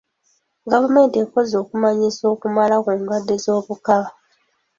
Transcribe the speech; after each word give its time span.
Gavumenti 0.71 1.15
ekoze 1.23 1.55
okumanyisa 1.63 2.23
okumala 2.33 2.75
ku 2.83 2.91
ndwadde 2.99 3.35
z'obukaba. 3.43 4.09